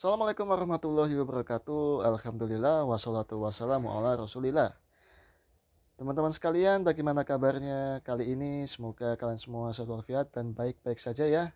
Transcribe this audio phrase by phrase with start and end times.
[0.00, 2.08] Assalamualaikum warahmatullahi wabarakatuh.
[2.08, 4.72] Alhamdulillah wassalatu wassalamu ala Rasulillah.
[6.00, 8.64] Teman-teman sekalian, bagaimana kabarnya kali ini?
[8.64, 11.52] Semoga kalian semua sehat walafiat dan baik-baik saja ya.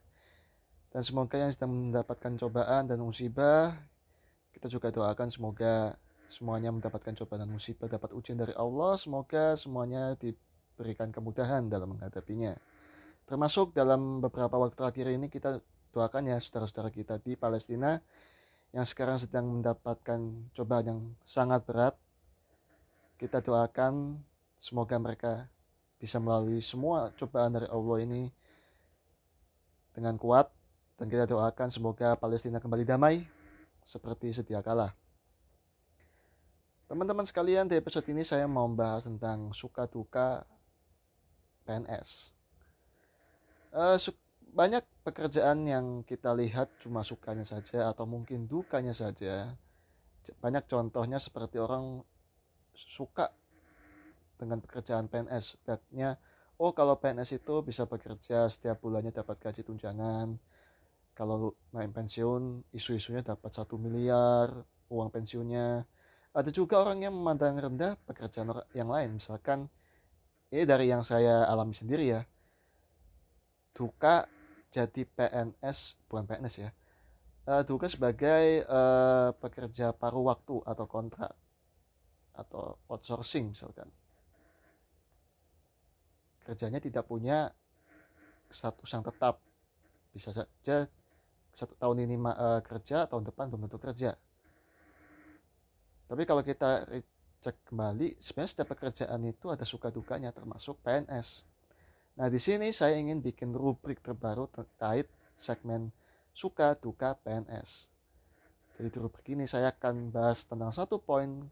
[0.93, 3.81] Dan semoga yang sedang mendapatkan cobaan dan musibah,
[4.53, 5.97] kita juga doakan semoga
[6.29, 9.01] semuanya mendapatkan cobaan dan musibah dapat ujian dari Allah.
[9.01, 12.53] Semoga semuanya diberikan kemudahan dalam menghadapinya.
[13.25, 15.65] Termasuk dalam beberapa waktu terakhir ini kita
[15.97, 18.03] doakan ya saudara-saudara kita di Palestina
[18.75, 20.19] yang sekarang sedang mendapatkan
[20.51, 21.95] cobaan yang sangat berat.
[23.15, 24.19] Kita doakan
[24.59, 25.47] semoga mereka
[26.03, 28.23] bisa melalui semua cobaan dari Allah ini
[29.95, 30.51] dengan kuat
[30.99, 33.23] dan kita doakan semoga Palestina kembali damai
[33.87, 34.91] seperti sedia kala.
[36.91, 40.43] Teman-teman sekalian, di episode ini saya mau membahas tentang suka duka
[41.65, 42.35] PNS.
[43.71, 43.97] Uh,
[44.55, 49.51] banyak pekerjaan yang kita lihat cuma sukanya saja atau mungkin dukanya saja.
[50.39, 52.01] Banyak contohnya seperti orang
[52.73, 53.35] suka
[54.39, 55.59] dengan pekerjaan PNS.
[55.67, 56.17] Lihatnya,
[56.63, 60.39] oh kalau PNS itu bisa bekerja setiap bulannya dapat gaji tunjangan.
[61.15, 64.51] Kalau main pensiun, isu-isunya dapat satu miliar
[64.91, 65.83] uang pensiunnya.
[66.35, 69.19] Ada juga orang yang memandang rendah pekerjaan yang lain.
[69.19, 69.71] Misalkan,
[70.51, 72.23] ini dari yang saya alami sendiri ya.
[73.75, 74.27] Duka
[74.75, 76.71] jadi PNS bukan PNS ya
[77.49, 81.33] uh, sebagai uh, pekerja paruh waktu atau kontrak
[82.35, 83.87] atau outsourcing misalkan.
[86.45, 87.49] Kerjanya tidak punya
[88.51, 89.41] status yang tetap.
[90.13, 90.87] Bisa saja
[91.55, 94.19] satu tahun ini uh, kerja tahun depan belum tentu kerja.
[96.05, 96.85] Tapi kalau kita
[97.41, 101.45] cek kembali sebenarnya setiap pekerjaan itu ada suka dukanya termasuk PNS
[102.15, 105.91] Nah, di sini saya ingin bikin rubrik terbaru terkait segmen
[106.31, 107.91] suka duka PNS.
[108.79, 111.47] Jadi di rubrik ini saya akan bahas tentang satu poin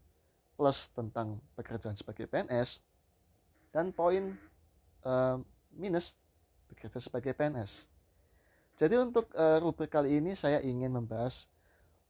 [0.55, 2.79] plus tentang pekerjaan sebagai PNS
[3.75, 4.35] dan poin
[5.03, 5.39] uh,
[5.75, 6.15] minus
[6.71, 7.91] bekerja sebagai PNS.
[8.79, 11.51] Jadi untuk uh, rubrik kali ini saya ingin membahas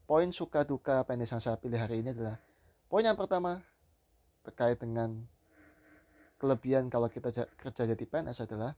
[0.05, 2.37] poin suka duka PNS yang saya pilih hari ini adalah
[2.85, 3.65] poin yang pertama
[4.45, 5.25] terkait dengan
[6.43, 8.75] kelebihan kalau kita kerja jadi PNS adalah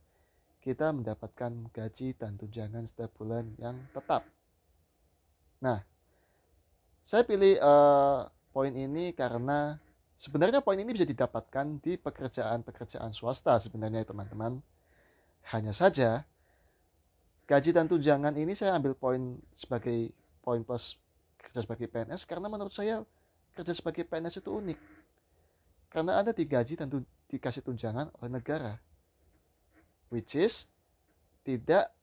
[0.62, 4.22] kita mendapatkan gaji dan tunjangan setiap bulan yang tetap.
[5.66, 5.82] Nah,
[7.02, 9.82] saya pilih uh, poin ini karena
[10.22, 14.62] sebenarnya poin ini bisa didapatkan di pekerjaan-pekerjaan swasta sebenarnya teman-teman.
[15.50, 16.26] Hanya saja
[17.46, 20.98] gaji dan tunjangan ini saya ambil poin sebagai poin plus
[21.38, 23.06] kerja sebagai PNS karena menurut saya
[23.54, 24.80] kerja sebagai PNS itu unik.
[25.94, 26.90] Karena ada digaji dan
[27.30, 28.78] dikasih tunjangan oleh negara.
[30.14, 30.70] Which is
[31.46, 31.94] tidak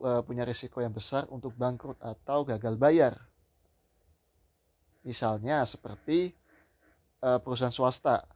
[0.00, 3.14] uh, punya risiko yang besar untuk bangkrut atau gagal bayar.
[5.04, 6.36] Misalnya seperti
[7.24, 8.26] uh, perusahaan swasta.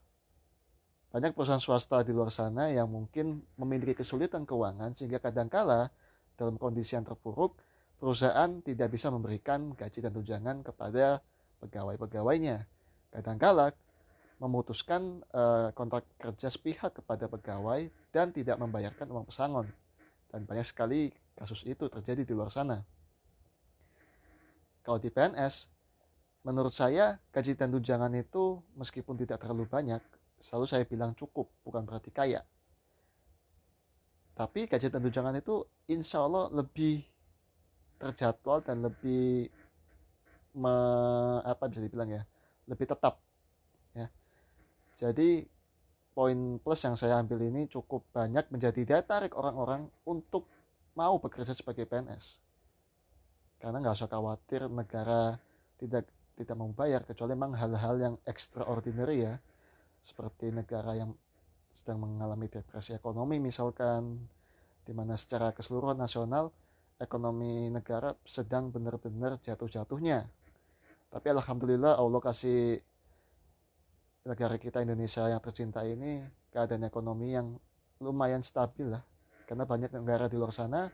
[1.13, 5.93] Banyak perusahaan swasta di luar sana yang mungkin memiliki kesulitan keuangan sehingga kadangkala
[6.41, 7.61] dalam kondisi yang terpuruk
[8.01, 11.21] perusahaan tidak bisa memberikan gaji dan tunjangan kepada
[11.63, 12.65] pegawai-pegawainya.
[13.13, 13.77] Kadangkala
[14.43, 19.71] memutuskan uh, kontrak kerja sepihak kepada pegawai dan tidak membayarkan uang pesangon.
[20.27, 22.83] Dan banyak sekali kasus itu terjadi di luar sana.
[24.83, 25.71] Kalau di PNS,
[26.43, 30.03] menurut saya gaji dan tunjangan itu meskipun tidak terlalu banyak,
[30.43, 32.43] selalu saya bilang cukup, bukan berarti kaya.
[34.35, 37.07] Tapi gaji dan tunjangan itu insya Allah lebih
[38.03, 39.47] terjadwal dan lebih
[40.59, 40.75] me,
[41.47, 42.27] apa bisa dibilang ya,
[42.67, 43.23] lebih tetap
[44.97, 45.47] jadi
[46.13, 50.45] poin plus yang saya ambil ini cukup banyak menjadi daya tarik orang-orang untuk
[50.93, 52.45] mau bekerja sebagai PNS.
[53.57, 55.41] Karena nggak usah khawatir negara
[55.81, 56.05] tidak
[56.37, 59.35] tidak membayar kecuali memang hal-hal yang extraordinary ya
[60.03, 61.15] seperti negara yang
[61.73, 64.29] sedang mengalami depresi ekonomi misalkan
[64.83, 66.51] di mana secara keseluruhan nasional
[66.99, 70.27] ekonomi negara sedang benar-benar jatuh-jatuhnya.
[71.13, 72.83] Tapi alhamdulillah Allah kasih
[74.23, 76.23] negara kita Indonesia yang tercinta ini
[76.55, 77.59] keadaan ekonomi yang
[77.99, 79.03] lumayan stabil lah.
[79.47, 80.87] Karena banyak negara di luar sana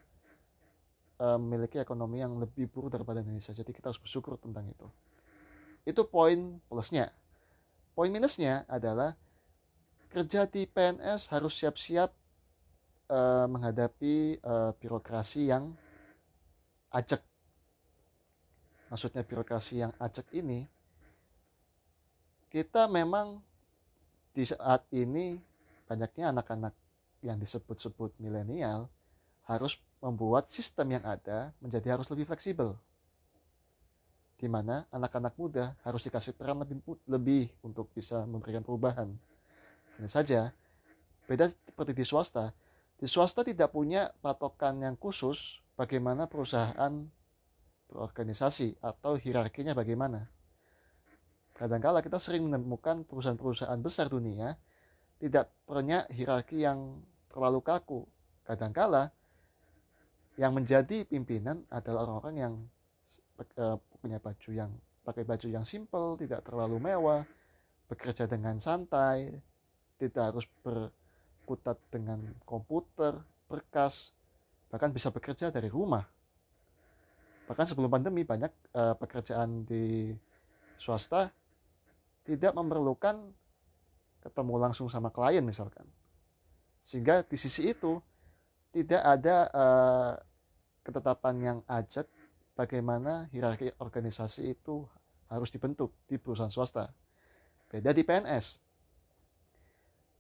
[1.21, 3.53] uh, memiliki ekonomi yang lebih buruk daripada Indonesia.
[3.53, 4.89] Jadi kita harus bersyukur tentang itu.
[5.85, 7.13] Itu poin plusnya.
[7.93, 9.15] Poin minusnya adalah
[10.09, 12.11] kerja di PNS harus siap-siap
[13.13, 15.77] uh, menghadapi uh, birokrasi yang
[16.89, 17.21] acak.
[18.89, 20.65] Maksudnya birokrasi yang acak ini
[22.49, 23.41] kita memang
[24.33, 25.41] di saat ini
[25.89, 26.75] banyaknya anak-anak
[27.25, 28.89] yang disebut-sebut milenial
[29.49, 32.77] harus membuat sistem yang ada menjadi harus lebih fleksibel.
[34.39, 36.79] di mana anak-anak muda harus dikasih peran lebih,
[37.11, 39.11] lebih untuk bisa memberikan perubahan.
[39.99, 40.41] Hanya saja,
[41.27, 42.55] beda seperti di swasta,
[43.03, 47.03] di swasta tidak punya patokan yang khusus bagaimana perusahaan
[47.91, 50.31] berorganisasi atau hierarkinya bagaimana.
[51.59, 54.55] Kadangkala kita sering menemukan perusahaan-perusahaan besar dunia
[55.19, 58.07] tidak punya hierarki yang terlalu kaku.
[58.47, 59.11] Kadangkala
[60.39, 62.55] yang menjadi pimpinan adalah orang-orang yang
[63.59, 64.71] uh, punya baju yang
[65.03, 67.27] pakai baju yang simple, tidak terlalu mewah,
[67.91, 69.35] bekerja dengan santai,
[69.99, 73.19] tidak harus berkutat dengan komputer,
[73.51, 74.15] berkas,
[74.71, 76.07] bahkan bisa bekerja dari rumah.
[77.51, 80.15] Bahkan sebelum pandemi banyak uh, pekerjaan di
[80.79, 81.35] swasta
[82.29, 83.33] tidak memerlukan
[84.21, 85.89] ketemu langsung sama klien misalkan.
[86.85, 87.97] Sehingga di sisi itu
[88.69, 90.13] tidak ada uh,
[90.85, 92.05] ketetapan yang ajak
[92.53, 94.85] bagaimana hierarki organisasi itu
[95.33, 96.93] harus dibentuk di perusahaan swasta.
[97.73, 98.61] Beda di PNS.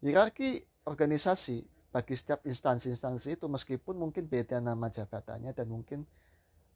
[0.00, 1.60] Hierarki organisasi
[1.92, 6.04] bagi setiap instansi-instansi itu meskipun mungkin beda nama jabatannya dan mungkin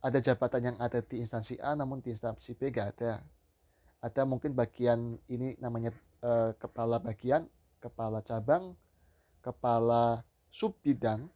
[0.02, 3.22] ada jabatan yang ada di instansi A namun di instansi B gak ada.
[4.02, 5.94] Ada mungkin bagian ini namanya
[6.26, 7.46] eh, kepala bagian,
[7.78, 8.74] kepala cabang,
[9.38, 11.30] kepala sub bidang,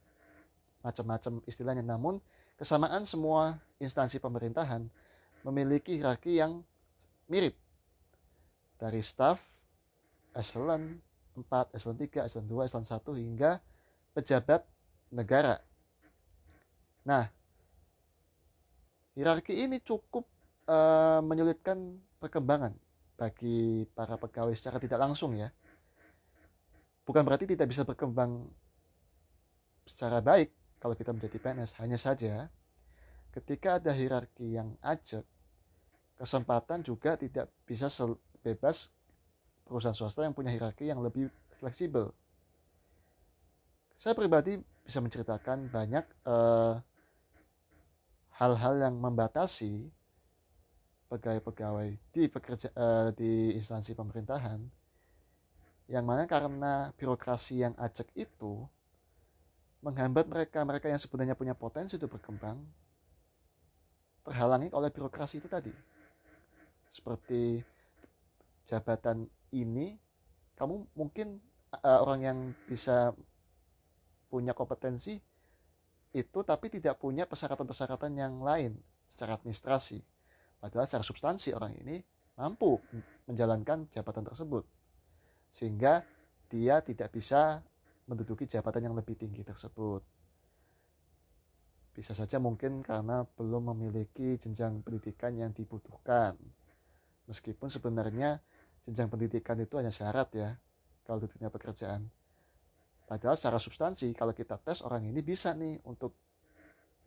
[0.83, 1.83] macam-macam istilahnya.
[1.83, 2.19] Namun
[2.59, 4.83] kesamaan semua instansi pemerintahan
[5.47, 6.59] memiliki hierarki yang
[7.31, 7.55] mirip.
[8.77, 9.41] Dari staf,
[10.37, 11.01] eselon
[11.33, 13.51] 4, eselon 3, eselon 2, eselon 1 hingga
[14.13, 14.61] pejabat
[15.09, 15.57] negara.
[17.07, 17.25] Nah,
[19.15, 20.27] hierarki ini cukup
[20.69, 22.73] uh, menyulitkan perkembangan
[23.17, 25.49] bagi para pegawai secara tidak langsung ya.
[27.07, 28.45] Bukan berarti tidak bisa berkembang
[29.87, 31.71] secara baik, kalau kita menjadi PNS.
[31.81, 32.51] Hanya saja
[33.33, 35.25] ketika ada hierarki yang ajak,
[36.17, 37.89] kesempatan juga tidak bisa
[38.41, 38.89] bebas
[39.67, 41.29] perusahaan swasta yang punya hierarki yang lebih
[41.59, 42.13] fleksibel.
[43.97, 46.73] Saya pribadi bisa menceritakan banyak eh,
[48.37, 49.89] hal-hal uh, yang membatasi
[51.07, 54.59] pegawai-pegawai di pekerja uh, di instansi pemerintahan
[55.87, 58.67] yang mana karena birokrasi yang ajak itu
[59.79, 62.59] menghambat mereka mereka yang sebenarnya punya potensi untuk berkembang
[64.27, 65.71] terhalangi oleh birokrasi itu tadi.
[66.91, 67.63] Seperti
[68.67, 69.23] jabatan
[69.55, 69.95] ini
[70.59, 71.39] kamu mungkin
[71.71, 72.37] uh, orang yang
[72.67, 73.15] bisa
[74.27, 75.15] punya kompetensi
[76.11, 78.75] itu tapi tidak punya persyaratan-persyaratan yang lain
[79.07, 80.03] secara administrasi
[80.57, 82.01] padahal secara substansi orang ini
[82.37, 82.77] mampu
[83.25, 84.63] menjalankan jabatan tersebut
[85.51, 86.05] sehingga
[86.47, 87.59] dia tidak bisa
[88.07, 89.99] menduduki jabatan yang lebih tinggi tersebut.
[91.91, 96.37] Bisa saja mungkin karena belum memiliki jenjang pendidikan yang dibutuhkan.
[97.27, 98.39] Meskipun sebenarnya
[98.87, 100.55] jenjang pendidikan itu hanya syarat ya
[101.03, 102.07] kalau di dunia pekerjaan.
[103.07, 106.15] Padahal secara substansi kalau kita tes orang ini bisa nih untuk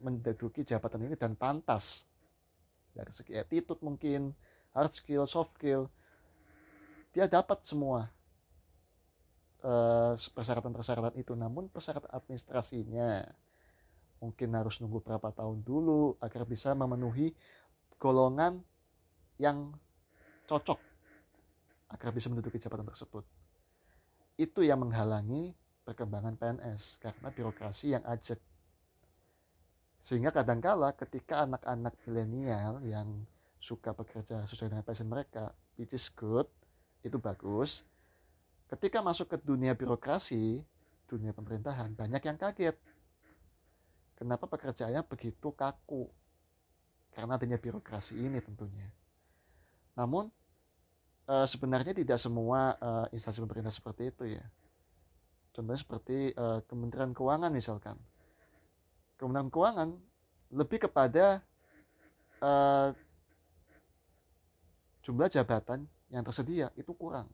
[0.02, 2.09] menduduki jabatan ini dan pantas.
[2.94, 4.34] Dari segi attitude mungkin,
[4.74, 5.86] hard skill, soft skill,
[7.14, 8.10] dia dapat semua
[9.60, 11.36] Eh, persyaratan-persyaratan itu.
[11.36, 13.28] Namun persyaratan administrasinya
[14.20, 17.36] mungkin harus nunggu berapa tahun dulu agar bisa memenuhi
[18.00, 18.60] golongan
[19.36, 19.72] yang
[20.48, 20.80] cocok
[21.92, 23.24] agar bisa menduduki jabatan tersebut.
[24.40, 25.52] Itu yang menghalangi
[25.84, 28.40] perkembangan PNS karena birokrasi yang ajak
[30.00, 33.28] sehingga kadangkala ketika anak-anak milenial yang
[33.60, 36.48] suka bekerja sesuai dengan passion mereka which is good
[37.04, 37.84] itu bagus
[38.70, 40.62] Ketika masuk ke dunia birokrasi,
[41.10, 42.78] dunia pemerintahan, banyak yang kaget.
[44.14, 46.06] Kenapa pekerjaannya begitu kaku?
[47.10, 48.86] Karena adanya birokrasi ini tentunya.
[49.98, 50.30] Namun,
[51.26, 54.44] e, sebenarnya tidak semua e, instansi pemerintah seperti itu ya.
[55.50, 57.98] Contohnya seperti e, Kementerian Keuangan misalkan.
[59.20, 59.90] Kementerian Keuangan
[60.56, 61.44] lebih kepada
[62.40, 62.52] e,
[65.04, 67.28] jumlah jabatan yang tersedia itu kurang.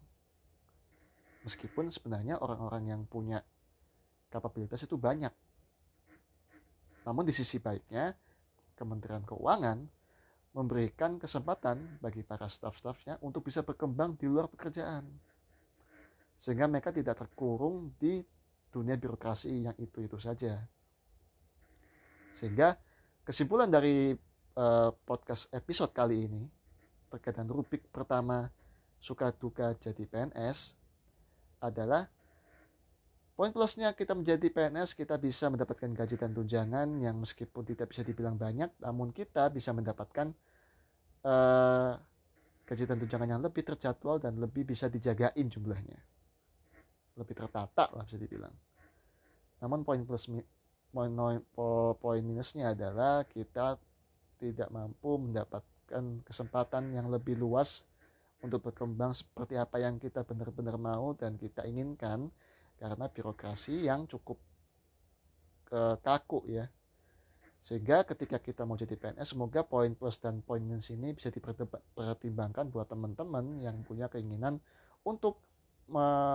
[1.47, 3.39] Meskipun sebenarnya orang-orang yang punya
[4.35, 5.31] kapabilitas itu banyak.
[7.07, 8.11] Namun di sisi baiknya
[8.75, 9.79] Kementerian Keuangan
[10.59, 15.07] memberikan kesempatan bagi para staf-stafnya untuk bisa berkembang di luar pekerjaan.
[16.35, 18.27] Sehingga mereka tidak terkurung di
[18.75, 20.67] dunia birokrasi yang itu-itu saja
[22.37, 22.77] sehingga
[23.25, 24.13] kesimpulan dari
[24.61, 26.45] uh, podcast episode kali ini
[27.09, 28.53] terkait dengan rubik pertama
[29.01, 30.77] suka duka jadi PNS
[31.65, 32.05] adalah
[33.33, 38.05] poin plusnya kita menjadi PNS kita bisa mendapatkan gaji dan tunjangan yang meskipun tidak bisa
[38.05, 40.37] dibilang banyak namun kita bisa mendapatkan
[41.25, 41.97] uh,
[42.67, 45.99] gaji dan tunjangan yang lebih terjadwal dan lebih bisa dijagain jumlahnya.
[47.17, 48.53] Lebih tertata lah bisa dibilang.
[49.63, 50.29] Namun poin plus
[50.93, 53.77] poin minusnya adalah kita
[54.37, 57.85] tidak mampu mendapatkan kesempatan yang lebih luas
[58.45, 62.29] untuk berkembang seperti apa yang kita benar-benar mau dan kita inginkan
[62.77, 64.37] karena birokrasi yang cukup
[66.05, 66.69] kaku ya.
[67.67, 72.71] Sehingga ketika kita mau jadi PNS semoga poin plus dan poin minus ini bisa dipertimbangkan
[72.71, 74.63] buat teman-teman yang punya keinginan
[75.03, 75.43] untuk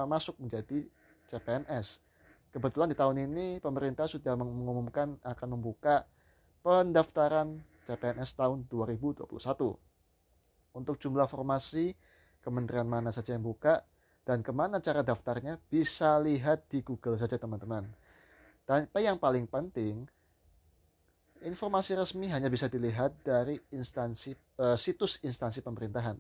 [0.08, 0.84] masuk menjadi
[1.32, 2.04] CPNS
[2.52, 6.04] kebetulan di tahun ini pemerintah sudah mengumumkan akan membuka
[6.62, 9.26] pendaftaran CPNS tahun 2021
[10.78, 11.96] untuk jumlah formasi
[12.44, 13.82] kementerian mana saja yang buka
[14.22, 17.90] dan ke mana cara daftarnya bisa lihat di Google saja teman-teman.
[18.70, 20.06] Tapi yang paling penting,
[21.42, 26.18] informasi resmi hanya bisa dilihat dari instansi uh, situs instansi pemerintahan.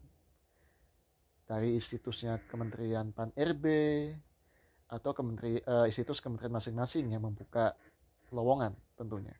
[1.46, 3.66] Dari situsnya Kementerian Pan RB
[4.92, 7.72] atau kementeri uh, situs kementerian masing-masing yang membuka
[8.36, 9.32] lowongan tentunya.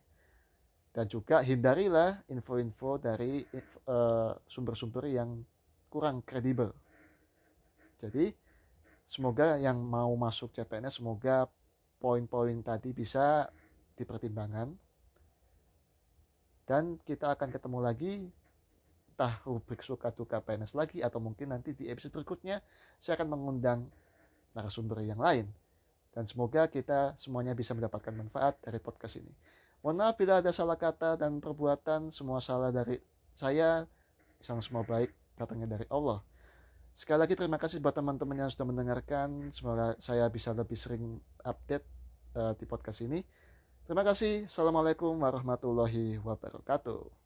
[0.92, 3.44] Dan juga hindarilah info-info dari
[3.88, 5.44] uh, sumber-sumber yang
[5.92, 6.72] kurang kredibel.
[8.00, 8.32] Jadi
[9.04, 11.44] semoga yang mau masuk CPNS semoga
[12.00, 13.44] poin-poin tadi bisa
[13.94, 14.72] dipertimbangkan
[16.64, 18.12] dan kita akan ketemu lagi
[19.12, 22.64] entah rubrik suka duka PNS lagi atau mungkin nanti di episode berikutnya
[22.98, 23.86] saya akan mengundang
[24.52, 25.48] narasumber yang lain
[26.12, 29.32] dan semoga kita semuanya bisa mendapatkan manfaat dari podcast ini
[29.80, 33.00] mohon maaf bila ada salah kata dan perbuatan semua salah dari
[33.32, 33.88] saya
[34.44, 36.20] yang semua baik datangnya dari Allah
[36.92, 39.48] Sekali lagi terima kasih buat teman-teman yang sudah mendengarkan.
[39.48, 41.88] Semoga saya bisa lebih sering update
[42.36, 43.24] uh, di podcast ini.
[43.88, 44.44] Terima kasih.
[44.44, 47.21] Assalamualaikum warahmatullahi wabarakatuh.